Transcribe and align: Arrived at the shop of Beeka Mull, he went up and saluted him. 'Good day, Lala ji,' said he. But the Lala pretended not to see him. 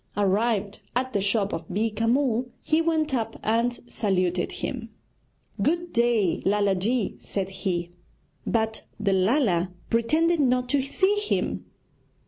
Arrived 0.17 0.79
at 0.95 1.13
the 1.13 1.21
shop 1.21 1.53
of 1.53 1.67
Beeka 1.69 2.07
Mull, 2.09 2.47
he 2.63 2.81
went 2.81 3.13
up 3.13 3.37
and 3.43 3.79
saluted 3.87 4.51
him. 4.53 4.89
'Good 5.61 5.93
day, 5.93 6.41
Lala 6.43 6.73
ji,' 6.73 7.17
said 7.19 7.49
he. 7.49 7.91
But 8.47 8.81
the 8.99 9.13
Lala 9.13 9.71
pretended 9.91 10.39
not 10.39 10.69
to 10.69 10.81
see 10.81 11.17
him. 11.19 11.67